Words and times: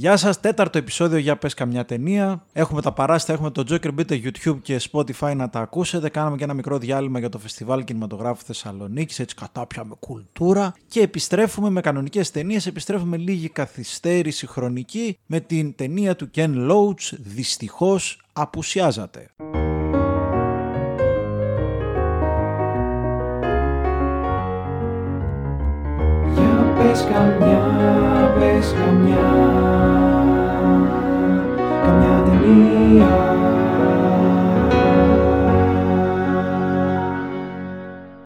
Γεια 0.00 0.16
σας, 0.16 0.40
τέταρτο 0.40 0.78
επεισόδιο 0.78 1.18
για 1.18 1.36
πες 1.36 1.54
καμιά 1.54 1.84
ταινία. 1.84 2.44
Έχουμε 2.52 2.82
τα 2.82 2.92
παράστα, 2.92 3.32
έχουμε 3.32 3.50
το 3.50 3.64
Joker, 3.70 3.92
μπείτε 3.94 4.20
YouTube 4.24 4.58
και 4.62 4.80
Spotify 4.90 5.32
να 5.36 5.50
τα 5.50 5.60
ακούσετε. 5.60 6.08
Κάναμε 6.08 6.36
και 6.36 6.44
ένα 6.44 6.54
μικρό 6.54 6.78
διάλειμμα 6.78 7.18
για 7.18 7.28
το 7.28 7.38
Φεστιβάλ 7.38 7.84
Κινηματογράφου 7.84 8.44
Θεσσαλονίκης, 8.44 9.18
έτσι 9.18 9.34
κατάπια 9.34 9.86
κουλτούρα. 9.98 10.74
Και 10.88 11.00
επιστρέφουμε 11.00 11.70
με 11.70 11.80
κανονικές 11.80 12.30
ταινίες, 12.30 12.66
επιστρέφουμε 12.66 13.16
λίγη 13.16 13.48
καθυστέρηση 13.48 14.46
χρονική 14.46 15.18
με 15.26 15.40
την 15.40 15.74
ταινία 15.74 16.16
του 16.16 16.30
Ken 16.34 16.70
Loach, 16.70 17.16
Δυστυχώς 17.18 18.22
απουσιάζατε. 18.32 19.30
πες 26.78 27.06
καμιά, 27.12 28.34
πες 28.38 28.74
καμιά 28.78 29.49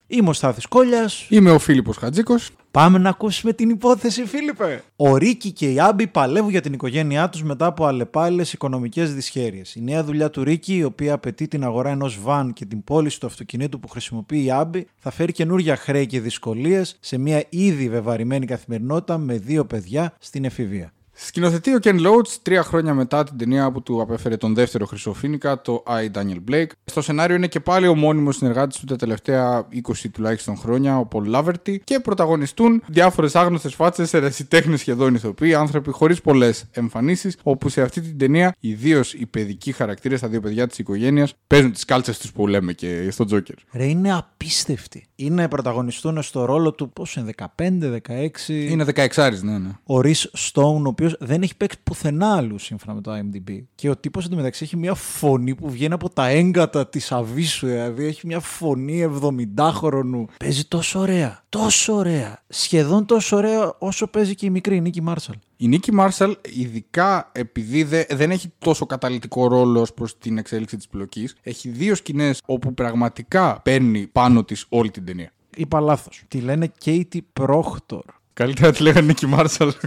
Είμαι 0.06 0.28
ο 0.28 0.32
Στάθης 0.32 0.66
Κόλλιας. 0.66 1.26
Είμαι 1.28 1.50
ο 1.50 1.58
Φίλιππος 1.58 1.96
Χατζίκος. 1.96 2.50
Πάμε 2.70 2.98
να 2.98 3.08
ακούσουμε 3.08 3.52
την 3.52 3.70
υπόθεση, 3.70 4.24
Φίλιππε. 4.24 4.82
Ο 4.96 5.16
Ρίκη 5.16 5.50
και 5.50 5.72
η 5.72 5.80
Άμπη 5.80 6.06
παλεύουν 6.06 6.50
για 6.50 6.60
την 6.60 6.72
οικογένειά 6.72 7.28
τους 7.28 7.42
μετά 7.42 7.66
από 7.66 7.84
αλλεπάλληλες 7.84 8.52
οικονομικές 8.52 9.14
δυσχέρειες. 9.14 9.74
Η 9.74 9.82
νέα 9.82 10.04
δουλειά 10.04 10.30
του 10.30 10.44
Ρίκη, 10.44 10.76
η 10.76 10.84
οποία 10.84 11.14
απαιτεί 11.14 11.48
την 11.48 11.64
αγορά 11.64 11.90
ενός 11.90 12.20
βαν 12.22 12.52
και 12.52 12.64
την 12.64 12.84
πώληση 12.84 13.20
του 13.20 13.26
αυτοκινήτου 13.26 13.80
που 13.80 13.88
χρησιμοποιεί 13.88 14.44
η 14.44 14.50
Άμπη, 14.50 14.86
θα 14.96 15.10
φέρει 15.10 15.32
καινούργια 15.32 15.76
χρέη 15.76 16.06
και 16.06 16.20
δυσκολίες 16.20 16.96
σε 17.00 17.18
μια 17.18 17.44
ήδη 17.48 17.88
βεβαρημένη 17.88 18.46
καθημερινότητα 18.46 19.18
με 19.18 19.36
δύο 19.36 19.64
παιδιά 19.64 20.14
στην 20.18 20.44
εφηβεία. 20.44 20.92
Σκηνοθετεί 21.16 21.74
ο 21.74 21.78
Ken 21.82 22.06
Loach 22.06 22.28
τρία 22.42 22.62
χρόνια 22.62 22.94
μετά 22.94 23.24
την 23.24 23.36
ταινία 23.36 23.72
που 23.72 23.82
του 23.82 24.00
απέφερε 24.00 24.36
τον 24.36 24.54
δεύτερο 24.54 24.86
Χρυσοφίνικα, 24.86 25.60
το 25.60 25.82
I. 25.86 26.18
Daniel 26.18 26.50
Blake. 26.50 26.70
Στο 26.84 27.02
σενάριο 27.02 27.36
είναι 27.36 27.46
και 27.46 27.60
πάλι 27.60 27.86
ο 27.86 27.94
μόνιμος 27.94 28.36
συνεργάτης 28.36 28.78
του 28.78 28.86
τα 28.86 28.96
τελευταία 28.96 29.68
20 29.88 29.92
τουλάχιστον 30.12 30.56
χρόνια, 30.56 30.98
ο 30.98 31.08
Paul 31.12 31.34
Laverty, 31.34 31.76
και 31.84 32.00
πρωταγωνιστούν 32.00 32.82
διάφορες 32.86 33.34
άγνωστες 33.34 33.74
φάτσες, 33.74 34.14
ερασιτέχνες 34.14 34.80
σχεδόν 34.80 35.14
ηθοποιοί, 35.14 35.54
άνθρωποι 35.54 35.90
χωρίς 35.90 36.20
πολλές 36.20 36.64
εμφανίσεις, 36.70 37.36
όπου 37.42 37.68
σε 37.68 37.82
αυτή 37.82 38.00
την 38.00 38.18
ταινία 38.18 38.54
ιδίως 38.60 39.14
οι 39.14 39.26
παιδικοί 39.26 39.72
χαρακτήρες, 39.72 40.20
τα 40.20 40.28
δύο 40.28 40.40
παιδιά 40.40 40.66
της 40.66 40.78
οικογένειας, 40.78 41.34
παίζουν 41.46 41.72
τις 41.72 41.84
κάλτσες 41.84 42.18
τους 42.18 42.32
που 42.32 42.46
λέμε 42.46 42.72
και 42.72 43.08
στο 43.10 43.24
Joker. 43.30 43.54
Ρε, 43.72 43.84
είναι 43.84 44.14
απίστευτοι. 44.14 45.06
Είναι 45.16 45.48
πρωταγωνιστούν 45.48 46.22
στο 46.22 46.44
ρόλο 46.44 46.72
του, 46.72 46.90
πόσο 46.90 47.20
είναι, 47.20 47.32
15, 47.56 47.90
16. 47.90 48.48
Είναι 48.48 48.84
16, 48.94 49.42
ναι, 49.42 49.58
ναι. 49.58 49.68
Ο 49.84 49.98
Rhys 49.98 50.50
Stone, 50.52 50.82
ο 50.86 50.92
οποίος 51.04 51.28
δεν 51.28 51.42
έχει 51.42 51.56
παίξει 51.56 51.78
πουθενά 51.82 52.36
άλλου 52.36 52.58
σύμφωνα 52.58 52.94
με 52.94 53.00
το 53.00 53.12
IMDb. 53.12 53.62
Και 53.74 53.90
ο 53.90 53.96
τύπος 53.96 54.24
εντωμεταξύ 54.24 54.64
έχει 54.64 54.76
μια 54.76 54.94
φωνή 54.94 55.54
που 55.54 55.70
βγαίνει 55.70 55.92
από 55.92 56.10
τα 56.10 56.28
έγκατα 56.28 56.88
της 56.88 57.12
αβίσου. 57.12 57.66
Δηλαδή 57.66 58.04
έχει 58.04 58.26
μια 58.26 58.40
φωνή 58.40 59.10
70χρονου. 59.20 60.24
Παίζει 60.38 60.64
τόσο 60.64 61.00
ωραία. 61.00 61.42
Τόσο 61.48 61.94
ωραία. 61.94 62.42
Σχεδόν 62.48 63.06
τόσο 63.06 63.36
ωραία 63.36 63.74
όσο 63.78 64.06
παίζει 64.06 64.34
και 64.34 64.46
η 64.46 64.50
μικρή 64.50 64.80
Νίκη 64.80 65.02
Μάρσαλ. 65.02 65.34
Η 65.56 65.68
Νίκη 65.68 65.92
Μάρσαλ, 65.92 66.36
ειδικά 66.54 67.30
επειδή 67.32 67.82
δεν 68.10 68.30
έχει 68.30 68.52
τόσο 68.58 68.86
καταλητικό 68.86 69.48
ρόλο 69.48 69.80
ως 69.80 69.94
προς 69.94 70.18
την 70.18 70.38
εξέλιξη 70.38 70.76
της 70.76 70.88
πλοκής, 70.88 71.36
έχει 71.42 71.68
δύο 71.68 71.94
σκηνές 71.94 72.42
όπου 72.46 72.74
πραγματικά 72.74 73.60
παίρνει 73.60 74.06
πάνω 74.06 74.44
της 74.44 74.66
όλη 74.68 74.90
την 74.90 75.04
ταινία. 75.04 75.32
Είπα 75.56 75.80
λάθος. 75.80 76.22
Τη 76.28 76.40
λένε 76.40 76.72
Katie 76.84 77.20
Proctor. 77.40 78.00
Καλύτερα 78.32 78.72
τη 78.72 78.82
λέγανε 78.82 79.06
Νίκη 79.06 79.26
Μάρσαλ. 79.26 79.72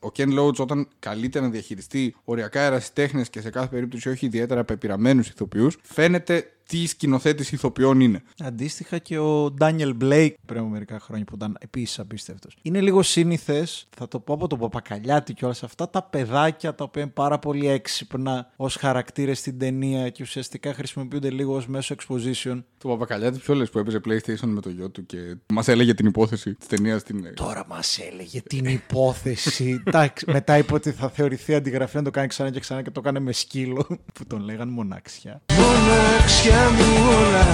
ο 0.00 0.08
Ken 0.16 0.38
Loach 0.38 0.56
όταν 0.56 0.88
καλείται 0.98 1.40
να 1.40 1.48
διαχειριστεί 1.48 2.14
οριακά 2.24 2.60
ερασιτέχνε 2.60 3.24
και 3.30 3.40
σε 3.40 3.50
κάθε 3.50 3.68
περίπτωση 3.68 4.08
όχι 4.08 4.26
ιδιαίτερα 4.26 4.64
πεπειραμένου 4.64 5.20
ηθοποιούς, 5.20 5.78
φαίνεται 5.82 6.52
τι 6.68 6.86
σκηνοθέτης 6.86 7.52
ηθοποιών 7.52 8.00
είναι. 8.00 8.22
Αντίστοιχα 8.38 8.98
και 8.98 9.18
ο 9.18 9.50
Ντάνιελ 9.50 9.94
Μπλέικ 9.94 10.34
πριν 10.46 10.60
από 10.60 10.68
μερικά 10.68 11.00
χρόνια 11.00 11.24
που 11.24 11.34
ήταν 11.34 11.56
επίσης 11.60 11.98
απίστευτος. 11.98 12.56
Είναι 12.62 12.80
λίγο 12.80 13.02
σύνηθες, 13.02 13.88
θα 13.96 14.08
το 14.08 14.20
πω 14.20 14.34
από 14.34 14.46
τον 14.46 14.58
Παπακαλιάτη 14.58 15.34
και 15.34 15.44
όλα 15.44 15.54
αυτά 15.62 15.90
τα 15.90 16.02
παιδάκια 16.02 16.74
τα 16.74 16.84
οποία 16.84 17.02
είναι 17.02 17.10
πάρα 17.14 17.38
πολύ 17.38 17.68
έξυπνα 17.68 18.50
ως 18.56 18.74
χαρακτήρες 18.74 19.38
στην 19.38 19.58
ταινία 19.58 20.10
και 20.10 20.22
ουσιαστικά 20.22 20.74
χρησιμοποιούνται 20.74 21.30
λίγο 21.30 21.54
ως 21.54 21.66
μέσο 21.66 21.94
exposition. 21.98 22.62
Το 22.78 22.88
Παπακαλιάτη 22.88 23.38
ποιο 23.38 23.54
λες 23.54 23.70
που 23.70 23.78
έπαιζε 23.78 24.00
PlayStation 24.04 24.46
με 24.46 24.60
το 24.60 24.70
γιο 24.70 24.90
του 24.90 25.06
και 25.06 25.36
μας 25.52 25.68
έλεγε 25.68 25.94
την 25.94 26.06
υπόθεση 26.06 26.54
της 26.54 26.66
ταινίας 26.66 27.00
στην. 27.00 27.34
Τώρα 27.34 27.64
μας 27.68 27.98
έλεγε 27.98 28.40
την 28.40 28.64
υπόθεση. 28.64 29.82
μετά 30.26 30.58
είπε 30.58 30.74
ότι 30.74 30.90
θα 30.90 31.08
θεωρηθεί 31.08 31.54
αντιγραφή 31.54 31.96
να 31.96 32.02
το 32.02 32.10
κάνει 32.10 32.28
ξανά 32.28 32.50
και 32.50 32.60
ξανά 32.60 32.82
και 32.82 32.90
το 32.90 33.00
κάνει 33.00 33.20
με 33.20 33.32
σκύλο 33.32 33.86
που 34.14 34.26
τον 34.26 34.40
λέγαν 34.40 34.68
μονάξια. 34.68 35.42
Μονάξια 35.52 36.57
μου 36.70 37.08
όλα. 37.18 37.44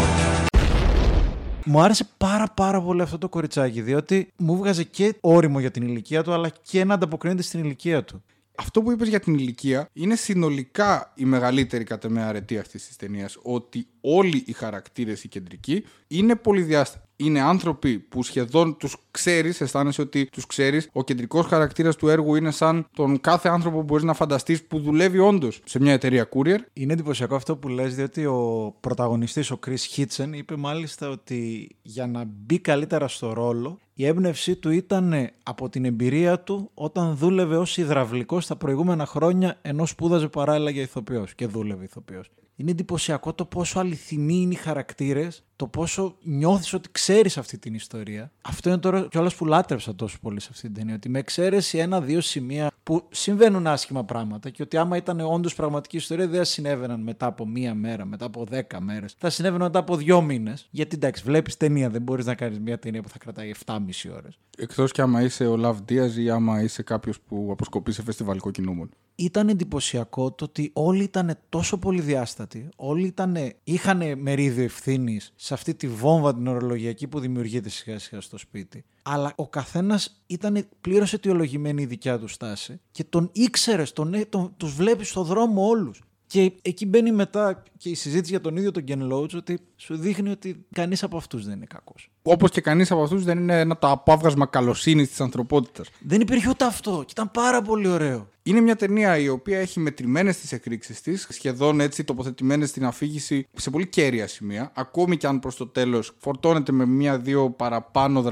Μου 1.65 1.81
άρεσε 1.81 2.09
πάρα 2.17 2.47
πάρα 2.55 2.81
πολύ 2.81 3.03
αυτό 3.03 3.19
το 3.19 3.29
κοριτσάκι, 3.29 3.81
διότι 3.81 4.33
μου 4.37 4.57
βγάζε 4.57 4.83
και 4.85 5.15
όριμο 5.21 5.61
για 5.61 5.71
την 5.71 5.83
ηλικία 5.83 6.23
του, 6.23 6.33
αλλά 6.33 6.53
και 6.63 6.85
να 6.85 6.95
ανταποκρίνεται 6.95 7.43
στην 7.43 7.61
ηλικία 7.61 8.05
του. 8.05 8.23
Αυτό 8.57 8.83
που 8.83 8.93
είπες 8.93 9.09
για 9.09 9.21
την 9.21 9.35
ηλικία 9.35 9.89
είναι 9.93 10.17
συνολικά 10.17 11.13
η 11.15 11.25
μεγαλύτερη 11.25 11.85
κατά 11.85 12.09
με 12.11 12.23
αρετή 12.23 12.59
αυτής 12.59 12.87
της 12.87 12.97
ταινίας, 12.97 13.39
ότι 13.43 13.87
όλοι 14.07 14.43
οι 14.47 14.53
χαρακτήρες 14.53 15.25
οι 15.25 15.29
κεντρικοί 15.29 15.85
είναι 16.07 16.37
πολυδιάστατοι 16.37 17.05
είναι 17.17 17.41
άνθρωποι 17.41 17.99
που 17.99 18.23
σχεδόν 18.23 18.77
τους 18.77 18.97
ξέρεις, 19.11 19.61
αισθάνεσαι 19.61 20.01
ότι 20.01 20.27
τους 20.27 20.47
ξέρεις. 20.47 20.89
Ο 20.93 21.05
κεντρικός 21.05 21.47
χαρακτήρας 21.47 21.97
του 21.97 22.09
έργου 22.09 22.35
είναι 22.35 22.51
σαν 22.51 22.87
τον 22.95 23.21
κάθε 23.21 23.49
άνθρωπο 23.49 23.77
που 23.77 23.83
μπορείς 23.83 24.05
να 24.05 24.15
φανταστείς 24.15 24.63
που 24.63 24.81
δουλεύει 24.81 25.19
όντως 25.19 25.61
σε 25.65 25.81
μια 25.81 25.93
εταιρεία 25.93 26.29
courier. 26.35 26.59
Είναι 26.73 26.93
εντυπωσιακό 26.93 27.35
αυτό 27.35 27.57
που 27.57 27.69
λες, 27.69 27.95
διότι 27.95 28.27
ο 28.27 28.75
πρωταγωνιστής, 28.81 29.51
ο 29.51 29.59
Chris 29.67 29.97
Hitchen, 29.97 30.29
είπε 30.33 30.57
μάλιστα 30.57 31.09
ότι 31.09 31.69
για 31.83 32.07
να 32.07 32.25
μπει 32.27 32.59
καλύτερα 32.59 33.09
στο 33.09 33.33
ρόλο, 33.33 33.79
η 33.95 34.07
έμπνευσή 34.07 34.57
του 34.57 34.71
ήταν 34.71 35.31
από 35.43 35.69
την 35.69 35.85
εμπειρία 35.85 36.41
του 36.41 36.71
όταν 36.75 37.17
δούλευε 37.17 37.57
ως 37.57 37.77
υδραυλικός 37.77 38.47
τα 38.47 38.57
προηγούμενα 38.57 39.07
χρόνια 39.07 39.59
ενώ 39.63 39.87
σπούδαζε 39.87 40.29
παράλληλα 40.29 40.71
για 40.71 40.83
ηθοποιός 40.83 41.35
και 41.35 41.47
δούλευε 41.47 41.85
ηθοποιός 41.85 42.31
είναι 42.57 42.71
εντυπωσιακό 42.71 43.35
το 43.35 43.45
πόσο 43.45 43.79
αληθινοί 43.79 44.35
είναι 44.35 44.53
οι 44.53 44.57
χαρακτήρες, 44.57 45.45
το 45.57 45.67
πόσο 45.67 46.17
νιώθεις 46.23 46.73
ότι 46.73 46.89
ξέρεις 46.93 47.39
αυτή 47.39 47.59
την 47.59 47.75
ιστορία. 47.75 48.33
Αυτό 48.43 48.69
είναι 48.69 48.79
τώρα 48.79 49.07
κιόλας 49.11 49.35
που 49.35 49.47
λάτρεψα 49.47 49.95
τόσο 49.95 50.19
πολύ 50.23 50.41
σε 50.41 50.49
αυτή 50.51 50.63
την 50.63 50.75
ταινία. 50.75 50.95
Ότι 50.95 51.09
με 51.09 51.19
εξαίρεση 51.19 51.79
ένα-δύο 51.79 52.21
σημεία 52.21 52.71
που 52.83 53.09
συμβαίνουν 53.11 53.67
άσχημα 53.67 54.05
πράγματα 54.05 54.51
και 54.51 54.63
ότι 54.63 54.77
άμα 54.77 54.97
ήταν 54.97 55.21
όντως 55.21 55.55
πραγματική 55.55 55.97
ιστορία 55.97 56.29
δεν 56.29 56.39
θα 56.39 56.45
συνέβαιναν 56.45 57.01
μετά 57.01 57.27
από 57.27 57.47
μία 57.47 57.75
μέρα, 57.75 58.05
μετά 58.05 58.25
από 58.25 58.45
δέκα 58.45 58.81
μέρες. 58.81 59.15
Θα 59.19 59.31
συνέβαιναν 59.31 59.67
μετά 59.67 59.79
από 59.79 59.97
δύο 59.97 60.21
μήνες. 60.21 60.69
Γιατί 60.71 60.97
εντάξει, 60.97 61.23
βλέπεις 61.25 61.57
ταινία, 61.57 61.91
δεν 61.91 62.03
μπορείς 62.03 62.27
να 62.27 62.35
κάνεις 62.35 62.59
μια 62.59 62.79
ταινία 62.79 63.03
που 63.03 63.09
θα 63.09 63.19
κρατάει 63.19 63.49
7,5 63.67 64.11
ώρες. 64.17 64.39
Εκτός 64.57 64.93
κι 64.93 65.01
άμα 65.01 65.23
είσαι 65.23 65.47
ο 65.47 65.59
Love 65.63 65.93
Diaz 65.93 66.13
ή 66.17 66.31
άμα 66.31 66.63
είσαι 66.63 66.83
κάποιος 66.83 67.21
που 67.21 67.49
αποσκοπεί 67.53 67.93
σε 67.93 68.03
φεστιβαλικό 68.03 68.51
κοινό 68.51 68.89
Ήταν 69.15 69.49
εντυπωσιακό 69.49 70.33
το 70.33 70.45
ότι 70.45 70.71
όλοι 70.73 71.03
ήταν 71.03 71.39
τόσο 71.49 71.79
πολύ 71.79 72.01
διάστατοι, 72.01 72.69
όλοι 72.77 73.07
ήταν, 73.07 73.37
είχαν 73.65 74.19
μερίδιο 74.19 74.65
ευθύνης 74.65 75.33
σε 75.44 75.55
αυτή 75.55 75.75
τη 75.75 75.88
βόμβα 75.88 76.34
την 76.34 76.47
ορολογιακή 76.47 77.06
που 77.06 77.21
δημιουργείται 77.21 77.69
σιγά 77.69 77.99
σιγά 77.99 78.21
στο 78.21 78.38
σπίτι. 78.38 78.84
Αλλά 79.03 79.32
ο 79.37 79.49
καθένας 79.49 80.22
ήταν 80.27 80.69
πλήρως 80.81 81.12
αιτιολογημένη 81.12 81.82
η 81.82 81.87
δικιά 81.87 82.19
του 82.19 82.28
στάση 82.28 82.81
και 82.91 83.05
τον 83.05 83.31
ήξερες, 83.32 83.93
τον, 83.93 84.28
τον, 84.28 84.55
τους 84.56 84.75
βλέπεις 84.75 85.09
στο 85.09 85.22
δρόμο 85.22 85.66
όλους. 85.66 86.03
Και 86.27 86.53
εκεί 86.62 86.87
μπαίνει 86.87 87.12
μετά 87.12 87.62
και 87.79 87.89
η 87.89 87.95
συζήτηση 87.95 88.31
για 88.31 88.41
τον 88.41 88.57
ίδιο 88.57 88.71
τον 88.71 88.85
Ken 88.89 89.12
Loach 89.12 89.35
ότι 89.35 89.59
σου 89.77 89.97
δείχνει 89.97 90.31
ότι 90.31 90.67
κανείς 90.73 91.03
από 91.03 91.17
αυτούς 91.17 91.45
δεν 91.45 91.57
είναι 91.57 91.67
κακός. 91.69 92.11
Όπως 92.23 92.51
και 92.51 92.61
κανείς 92.61 92.91
από 92.91 93.03
αυτούς 93.03 93.25
δεν 93.25 93.39
είναι 93.39 93.61
ένα 93.61 93.79
το 93.79 93.91
απάβγασμα 93.91 94.47
καλοσύνης 94.47 95.09
της 95.09 95.21
ανθρωπότητας. 95.21 95.91
Δεν 96.01 96.21
υπήρχε 96.21 96.49
ούτε 96.49 96.65
αυτό 96.65 96.91
και 96.91 97.11
ήταν 97.11 97.31
πάρα 97.31 97.62
πολύ 97.62 97.89
ωραίο. 97.89 98.29
Είναι 98.43 98.61
μια 98.61 98.77
ταινία 98.77 99.19
η 99.19 99.29
οποία 99.29 99.59
έχει 99.59 99.81
μετρημένες 99.81 100.38
τις 100.38 100.53
εκρήξεις 100.53 101.00
της, 101.00 101.26
σχεδόν 101.31 101.81
έτσι 101.81 102.05
τοποθετημένες 102.05 102.69
στην 102.69 102.85
αφήγηση 102.85 103.47
σε 103.53 103.71
πολύ 103.71 103.87
κέρια 103.87 104.26
σημεία. 104.26 104.73
Ακόμη 104.75 105.17
και 105.17 105.26
αν 105.26 105.38
προς 105.38 105.56
το 105.56 105.67
τέλος 105.67 106.12
φορτώνεται 106.19 106.73
με 106.73 106.87
μία-δύο 106.87 107.50
παραπάνω 107.50 108.23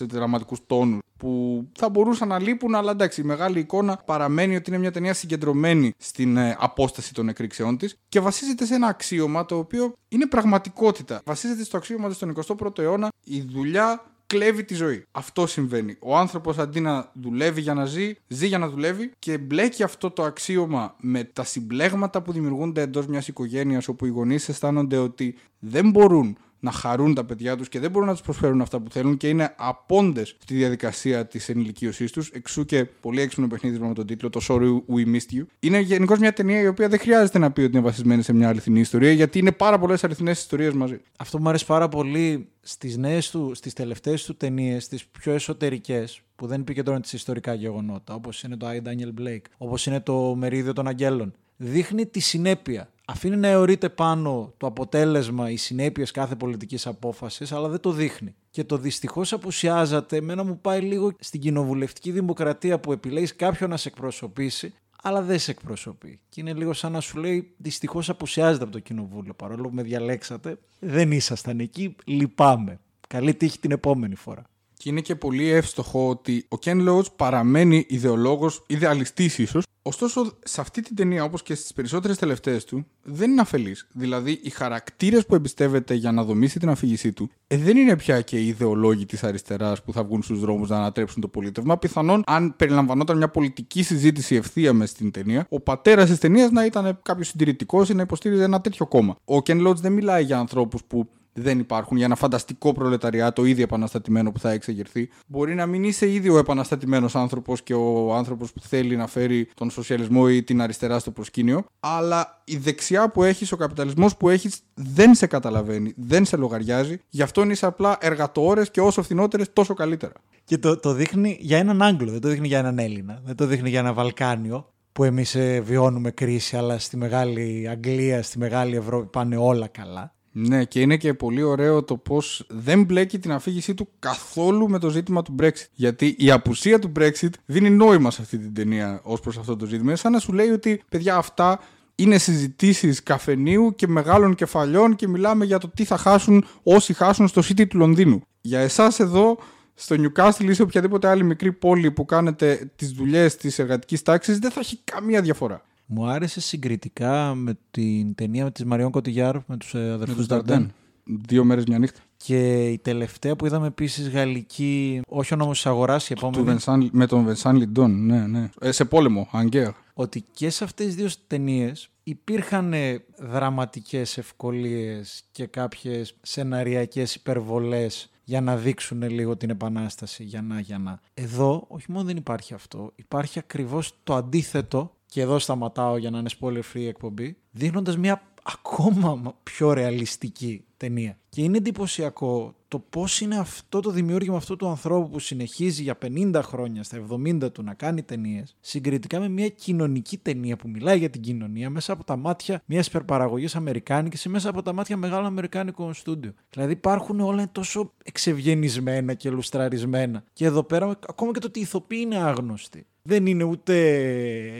δραματικούς 0.00 0.60
τόνους 0.66 1.00
που 1.22 1.66
θα 1.78 1.88
μπορούσαν 1.88 2.28
να 2.28 2.38
λείπουν, 2.38 2.74
αλλά 2.74 2.90
εντάξει, 2.90 3.20
η 3.20 3.24
μεγάλη 3.24 3.58
εικόνα 3.58 4.02
παραμένει 4.04 4.56
ότι 4.56 4.70
είναι 4.70 4.78
μια 4.78 4.90
ταινία 4.90 5.14
συγκεντρωμένη 5.14 5.92
στην 5.98 6.36
ε, 6.36 6.56
απόσταση 6.58 7.14
των 7.14 7.28
εκρήξεών 7.28 7.76
της 7.76 7.96
και 8.08 8.20
βασίζεται 8.20 8.64
σε 8.64 8.74
ένα 8.74 8.86
αξίωμα 8.86 9.44
το 9.44 9.56
οποίο 9.58 9.92
είναι 10.08 10.26
πραγματικότητα. 10.26 11.20
Βασίζεται 11.24 11.64
στο 11.64 11.76
αξίωμα 11.76 12.06
ότι 12.06 12.14
στον 12.14 12.34
21ο 12.46 12.78
αιώνα 12.78 13.08
η 13.24 13.40
δουλειά 13.40 14.04
κλέβει 14.26 14.64
τη 14.64 14.74
ζωή. 14.74 15.04
Αυτό 15.12 15.46
συμβαίνει. 15.46 15.96
Ο 16.00 16.16
άνθρωπος 16.16 16.58
αντί 16.58 16.80
να 16.80 17.10
δουλεύει 17.12 17.60
για 17.60 17.74
να 17.74 17.84
ζει, 17.84 18.14
ζει 18.28 18.46
για 18.46 18.58
να 18.58 18.68
δουλεύει 18.68 19.10
και 19.18 19.38
μπλέκει 19.38 19.82
αυτό 19.82 20.10
το 20.10 20.22
αξίωμα 20.22 20.94
με 21.00 21.24
τα 21.24 21.44
συμπλέγματα 21.44 22.22
που 22.22 22.32
δημιουργούνται 22.32 22.80
εντός 22.80 23.06
μιας 23.06 23.28
οικογένειας 23.28 23.88
όπου 23.88 24.06
οι 24.06 24.08
γονείς 24.08 24.48
αισθάνονται 24.48 24.96
ότι 24.96 25.34
δεν 25.58 25.90
μπορούν 25.90 26.36
να 26.62 26.70
χαρούν 26.70 27.14
τα 27.14 27.24
παιδιά 27.24 27.56
τους 27.56 27.68
και 27.68 27.78
δεν 27.78 27.90
μπορούν 27.90 28.08
να 28.08 28.12
τους 28.12 28.22
προσφέρουν 28.22 28.60
αυτά 28.60 28.80
που 28.80 28.90
θέλουν 28.90 29.16
και 29.16 29.28
είναι 29.28 29.54
απόντες 29.56 30.36
στη 30.42 30.54
διαδικασία 30.54 31.26
της 31.26 31.48
ενηλικίωσής 31.48 32.12
τους. 32.12 32.28
Εξού 32.28 32.64
και 32.64 32.84
πολύ 32.84 33.20
έξυπνο 33.20 33.46
παιχνίδι 33.46 33.78
με 33.78 33.94
τον 33.94 34.06
τίτλο, 34.06 34.30
το 34.30 34.40
Sorry 34.48 34.94
We 34.94 35.06
Missed 35.06 35.38
You. 35.38 35.42
Είναι 35.60 35.80
γενικώς 35.80 36.18
μια 36.18 36.32
ταινία 36.32 36.60
η 36.60 36.66
οποία 36.66 36.88
δεν 36.88 36.98
χρειάζεται 36.98 37.38
να 37.38 37.50
πει 37.50 37.60
ότι 37.60 37.76
είναι 37.76 37.84
βασισμένη 37.84 38.22
σε 38.22 38.32
μια 38.32 38.48
αληθινή 38.48 38.80
ιστορία, 38.80 39.12
γιατί 39.12 39.38
είναι 39.38 39.52
πάρα 39.52 39.78
πολλές 39.78 40.04
αληθινές 40.04 40.40
ιστορίες 40.40 40.72
μαζί. 40.72 41.00
Αυτό 41.18 41.36
που 41.36 41.42
μου 41.42 41.48
αρέσει 41.48 41.66
πάρα 41.66 41.88
πολύ 41.88 42.48
στις 42.60 42.96
νέες 42.96 43.30
του, 43.30 43.52
στις 43.54 43.72
τελευταίες 43.72 44.24
του 44.24 44.36
ταινίες, 44.36 44.88
τις 44.88 45.06
πιο 45.06 45.32
εσωτερικές, 45.32 46.22
που 46.36 46.46
δεν 46.46 46.60
επικεντρώνεται 46.60 47.08
σε 47.08 47.16
ιστορικά 47.16 47.54
γεγονότα, 47.54 48.14
όπως 48.14 48.42
είναι 48.42 48.56
το 48.56 48.66
I. 48.68 48.88
Daniel 48.88 49.20
Blake, 49.20 49.44
όπως 49.56 49.86
είναι 49.86 50.00
το 50.00 50.34
Μερίδιο 50.34 50.72
των 50.72 50.88
Αγγέλων, 50.88 51.34
δείχνει 51.56 52.06
τη 52.06 52.20
συνέπεια. 52.20 52.90
Αφήνει 53.12 53.36
να 53.36 53.48
αιωρείται 53.48 53.88
πάνω 53.88 54.54
το 54.56 54.66
αποτέλεσμα, 54.66 55.50
οι 55.50 55.56
συνέπειες 55.56 56.10
κάθε 56.10 56.34
πολιτικής 56.34 56.86
απόφασης, 56.86 57.52
αλλά 57.52 57.68
δεν 57.68 57.80
το 57.80 57.90
δείχνει. 57.90 58.34
Και 58.50 58.64
το 58.64 58.76
δυστυχώς 58.76 59.32
απουσιάζεται, 59.32 60.16
εμένα 60.16 60.44
μου 60.44 60.58
πάει 60.60 60.80
λίγο 60.80 61.12
στην 61.18 61.40
κοινοβουλευτική 61.40 62.10
δημοκρατία 62.10 62.80
που 62.80 62.92
επιλέγεις 62.92 63.36
κάποιον 63.36 63.70
να 63.70 63.76
σε 63.76 63.88
εκπροσωπήσει, 63.88 64.74
αλλά 65.02 65.22
δεν 65.22 65.38
σε 65.38 65.50
εκπροσωπεί. 65.50 66.20
Και 66.28 66.40
είναι 66.40 66.52
λίγο 66.52 66.72
σαν 66.72 66.92
να 66.92 67.00
σου 67.00 67.18
λέει: 67.18 67.54
Δυστυχώς 67.56 68.08
απουσιάζεται 68.08 68.62
από 68.62 68.72
το 68.72 68.78
κοινοβούλιο. 68.78 69.34
Παρόλο 69.34 69.68
που 69.68 69.74
με 69.74 69.82
διαλέξατε, 69.82 70.58
δεν 70.78 71.12
ήσασταν 71.12 71.60
εκεί. 71.60 71.96
Λυπάμαι. 72.04 72.80
Καλή 73.08 73.34
τύχη 73.34 73.58
την 73.58 73.70
επόμενη 73.70 74.14
φορά. 74.14 74.42
Και 74.76 74.88
είναι 74.88 75.00
και 75.00 75.14
πολύ 75.14 75.48
εύστοχο 75.48 76.08
ότι 76.08 76.46
ο 76.48 76.56
Ken 76.64 76.88
Loach 76.88 77.14
παραμένει 77.16 77.86
ιδεολόγος, 77.88 78.64
ιδεαλιστής 78.66 79.38
ίσως. 79.38 79.64
Ωστόσο, 79.84 80.32
σε 80.44 80.60
αυτή 80.60 80.82
την 80.82 80.96
ταινία, 80.96 81.24
όπως 81.24 81.42
και 81.42 81.54
στις 81.54 81.72
περισσότερες 81.72 82.18
τελευταίες 82.18 82.64
του, 82.64 82.86
δεν 83.02 83.30
είναι 83.30 83.40
αφελής. 83.40 83.86
Δηλαδή, 83.92 84.40
οι 84.42 84.50
χαρακτήρες 84.50 85.26
που 85.26 85.34
εμπιστεύεται 85.34 85.94
για 85.94 86.12
να 86.12 86.24
δομήσει 86.24 86.58
την 86.58 86.68
αφήγησή 86.68 87.12
του 87.12 87.30
ε, 87.46 87.56
δεν 87.56 87.76
είναι 87.76 87.96
πια 87.96 88.20
και 88.20 88.38
οι 88.38 88.46
ιδεολόγοι 88.46 89.06
της 89.06 89.24
αριστεράς 89.24 89.82
που 89.82 89.92
θα 89.92 90.04
βγουν 90.04 90.22
στους 90.22 90.40
δρόμους 90.40 90.68
να 90.68 90.76
ανατρέψουν 90.76 91.20
το 91.20 91.28
πολίτευμα. 91.28 91.78
Πιθανόν, 91.78 92.22
αν 92.26 92.56
περιλαμβανόταν 92.56 93.16
μια 93.16 93.28
πολιτική 93.28 93.82
συζήτηση 93.82 94.34
ευθεία 94.34 94.72
μες 94.72 94.90
στην 94.90 95.10
ταινία, 95.10 95.46
ο 95.48 95.60
πατέρας 95.60 96.08
της 96.08 96.18
ταινίας 96.18 96.50
να 96.50 96.64
ήταν 96.64 96.98
κάποιος 97.02 97.28
συντηρητικός 97.28 97.88
ή 97.88 97.94
να 97.94 98.02
υποστήριζε 98.02 98.42
ένα 98.42 98.60
τέτοιο 98.60 98.86
κόμμα. 98.86 99.16
Ο 99.24 99.36
Ken 99.36 99.66
Loach 99.66 99.76
δεν 99.76 99.92
μιλάει 99.92 100.24
για 100.24 100.38
ανθρώπους 100.38 100.84
που 100.84 101.08
δεν 101.32 101.58
υπάρχουν 101.58 101.96
για 101.96 102.06
ένα 102.06 102.14
φανταστικό 102.14 102.72
προλεταριάτο 102.72 103.44
ήδη 103.44 103.62
επαναστατημένο 103.62 104.32
που 104.32 104.38
θα 104.38 104.50
εξεγερθεί. 104.50 105.08
Μπορεί 105.26 105.54
να 105.54 105.66
μην 105.66 105.84
είσαι 105.84 106.12
ήδη 106.12 106.28
ο 106.28 106.38
επαναστατημένος 106.38 107.16
άνθρωπος 107.16 107.62
και 107.62 107.74
ο 107.74 108.14
άνθρωπος 108.14 108.52
που 108.52 108.60
θέλει 108.60 108.96
να 108.96 109.06
φέρει 109.06 109.48
τον 109.54 109.70
σοσιαλισμό 109.70 110.24
ή 110.30 110.42
την 110.42 110.60
αριστερά 110.60 110.98
στο 110.98 111.10
προσκήνιο, 111.10 111.64
αλλά 111.80 112.42
η 112.44 112.56
δεξιά 112.56 113.10
που 113.10 113.22
έχεις, 113.22 113.52
ο 113.52 113.56
καπιταλισμός 113.56 114.16
που 114.16 114.28
έχεις, 114.28 114.60
δεν 114.74 115.14
σε 115.14 115.26
καταλαβαίνει, 115.26 115.92
δεν 115.96 116.24
σε 116.24 116.36
λογαριάζει. 116.36 116.98
Γι' 117.08 117.22
αυτό 117.22 117.50
είσαι 117.50 117.66
απλά 117.66 117.96
εργατόρες 118.00 118.70
και 118.70 118.80
όσο 118.80 119.02
φθηνότερες, 119.02 119.52
τόσο 119.52 119.74
καλύτερα. 119.74 120.12
Και 120.44 120.58
το, 120.58 120.76
το 120.76 120.92
δείχνει 120.92 121.38
για 121.40 121.58
έναν 121.58 121.82
Άγγλο, 121.82 122.10
δεν 122.10 122.20
το 122.20 122.28
δείχνει 122.28 122.46
για 122.46 122.58
έναν 122.58 122.78
Έλληνα, 122.78 123.20
δεν 123.24 123.36
το 123.36 123.46
δείχνει 123.46 123.68
για 123.68 123.78
ένα 123.78 123.92
Βαλκάνιο 123.92 124.72
που 124.92 125.04
εμείς 125.04 125.34
ε, 125.34 125.60
βιώνουμε 125.60 126.10
κρίση, 126.10 126.56
αλλά 126.56 126.78
στη 126.78 126.96
Μεγάλη 126.96 127.68
Αγγλία, 127.70 128.22
στη 128.22 128.38
Μεγάλη 128.38 128.76
Ευρώπη 128.76 129.06
πάνε 129.06 129.36
όλα 129.36 129.66
καλά. 129.66 130.14
Ναι, 130.32 130.64
και 130.64 130.80
είναι 130.80 130.96
και 130.96 131.14
πολύ 131.14 131.42
ωραίο 131.42 131.82
το 131.82 131.96
πώς 131.96 132.46
δεν 132.48 132.84
μπλέκει 132.84 133.18
την 133.18 133.32
αφήγησή 133.32 133.74
του 133.74 133.88
καθόλου 133.98 134.68
με 134.68 134.78
το 134.78 134.88
ζήτημα 134.88 135.22
του 135.22 135.34
Brexit. 135.40 135.66
Γιατί 135.72 136.16
η 136.18 136.30
απουσία 136.30 136.78
του 136.78 136.92
Brexit 136.98 137.30
δίνει 137.46 137.70
νόημα 137.70 138.10
σε 138.10 138.22
αυτή 138.22 138.38
την 138.38 138.54
ταινία 138.54 139.00
ως 139.02 139.20
προς 139.20 139.38
αυτό 139.38 139.56
το 139.56 139.66
ζήτημα. 139.66 139.96
σαν 139.96 140.12
να 140.12 140.18
σου 140.18 140.32
λέει 140.32 140.48
ότι, 140.48 140.82
παιδιά, 140.88 141.16
αυτά 141.16 141.60
είναι 141.94 142.18
συζητήσεις 142.18 143.02
καφενείου 143.02 143.74
και 143.76 143.86
μεγάλων 143.86 144.34
κεφαλιών 144.34 144.96
και 144.96 145.08
μιλάμε 145.08 145.44
για 145.44 145.58
το 145.58 145.68
τι 145.68 145.84
θα 145.84 145.96
χάσουν 145.96 146.44
όσοι 146.62 146.92
χάσουν 146.92 147.28
στο 147.28 147.42
City 147.44 147.66
του 147.68 147.78
Λονδίνου. 147.78 148.22
Για 148.40 148.60
εσάς 148.60 149.00
εδώ, 149.00 149.38
στο 149.74 149.96
Newcastle 149.98 150.48
ή 150.48 150.52
σε 150.52 150.62
οποιαδήποτε 150.62 151.08
άλλη 151.08 151.24
μικρή 151.24 151.52
πόλη 151.52 151.90
που 151.90 152.04
κάνετε 152.04 152.70
τις 152.76 152.90
δουλειές 152.90 153.36
της 153.36 153.58
εργατικής 153.58 154.02
τάξης, 154.02 154.38
δεν 154.38 154.50
θα 154.50 154.60
έχει 154.60 154.80
καμία 154.84 155.22
διαφορά. 155.22 155.62
Μου 155.94 156.06
άρεσε 156.06 156.40
συγκριτικά 156.40 157.34
με 157.34 157.58
την 157.70 158.14
ταινία 158.14 158.44
με 158.44 158.50
τη 158.50 158.66
Μαριόν 158.66 158.90
Κωτιγιάρ, 158.90 159.36
με 159.46 159.56
τους 159.56 159.74
ε, 159.74 159.90
αδερφούς 159.90 160.26
Νταρντέν. 160.26 160.72
Δύο 161.04 161.44
μέρες 161.44 161.64
μια 161.64 161.78
νύχτα. 161.78 162.00
Και 162.16 162.68
η 162.68 162.78
τελευταία 162.78 163.36
που 163.36 163.46
είδαμε 163.46 163.66
επίσης 163.66 164.08
γαλλική, 164.08 165.00
όχι 165.08 165.34
ο 165.34 165.36
νόμος 165.36 165.56
της 165.56 165.66
αγοράς, 165.66 166.10
η 166.10 166.12
επόμενη. 166.16 166.90
με 166.92 167.06
τον 167.06 167.24
Βενσάν 167.24 167.56
Λιντών, 167.56 168.06
ναι, 168.06 168.26
ναι. 168.26 168.50
Ε, 168.60 168.72
σε 168.72 168.84
πόλεμο, 168.84 169.28
Αγκαία. 169.32 169.74
Ότι 169.94 170.24
και 170.32 170.50
σε 170.50 170.64
αυτές 170.64 170.86
τις 170.86 170.94
δύο 170.94 171.08
ταινίες 171.26 171.88
υπήρχαν 172.02 172.74
δραματικές 173.18 174.18
ευκολίες 174.18 175.24
και 175.32 175.46
κάποιες 175.46 176.14
σεναριακές 176.22 177.14
υπερβολές 177.14 178.10
για 178.24 178.40
να 178.40 178.56
δείξουν 178.56 179.02
λίγο 179.02 179.36
την 179.36 179.50
επανάσταση 179.50 180.24
για 180.24 180.42
να, 180.42 180.60
για 180.60 180.78
να. 180.78 181.00
Εδώ 181.14 181.64
όχι 181.68 181.92
μόνο 181.92 182.04
δεν 182.04 182.16
υπάρχει 182.16 182.54
αυτό, 182.54 182.92
υπάρχει 182.94 183.38
ακριβώς 183.38 183.94
το 184.04 184.14
αντίθετο 184.14 184.96
και 185.12 185.20
εδώ 185.20 185.38
σταματάω 185.38 185.96
για 185.96 186.10
να 186.10 186.18
είναι 186.18 186.30
spoiler 186.40 186.62
free 186.74 186.86
εκπομπή, 186.88 187.36
δείχνοντας 187.50 187.96
μια 187.96 188.22
ακόμα 188.42 189.34
πιο 189.42 189.72
ρεαλιστική 189.72 190.64
ταινία. 190.82 191.18
Και 191.28 191.42
είναι 191.42 191.56
εντυπωσιακό 191.56 192.54
το 192.68 192.78
πώς 192.78 193.20
είναι 193.20 193.38
αυτό 193.38 193.80
το 193.80 193.90
δημιούργημα 193.90 194.36
αυτού 194.36 194.56
του 194.56 194.68
ανθρώπου 194.68 195.08
που 195.08 195.18
συνεχίζει 195.18 195.82
για 195.82 195.98
50 196.02 196.40
χρόνια, 196.42 196.82
στα 196.82 197.06
70 197.10 197.52
του, 197.52 197.62
να 197.62 197.74
κάνει 197.74 198.02
ταινίες, 198.02 198.56
συγκριτικά 198.60 199.20
με 199.20 199.28
μια 199.28 199.48
κοινωνική 199.48 200.16
ταινία 200.18 200.56
που 200.56 200.68
μιλάει 200.68 200.98
για 200.98 201.10
την 201.10 201.20
κοινωνία 201.20 201.70
μέσα 201.70 201.92
από 201.92 202.04
τα 202.04 202.16
μάτια 202.16 202.62
μιας 202.66 202.86
υπερπαραγωγής 202.86 203.56
Αμερικάνικης 203.56 204.24
ή 204.24 204.28
μέσα 204.28 204.48
από 204.48 204.62
τα 204.62 204.72
μάτια 204.72 204.96
μεγάλων 204.96 205.26
Αμερικάνικων 205.26 205.94
στούντιο. 205.94 206.32
Δηλαδή 206.50 206.72
υπάρχουν 206.72 207.20
όλα 207.20 207.48
τόσο 207.52 207.92
εξευγενισμένα 208.04 209.14
και 209.14 209.30
λουστραρισμένα. 209.30 210.24
Και 210.32 210.44
εδώ 210.44 210.62
πέρα, 210.62 210.98
ακόμα 211.08 211.32
και 211.32 211.38
το 211.38 211.46
ότι 211.46 211.58
οι 211.58 211.62
ηθοποιοί 211.62 212.00
είναι 212.02 212.16
άγνωστοι. 212.16 212.86
Δεν 213.04 213.26
είναι 213.26 213.44
ούτε 213.44 213.74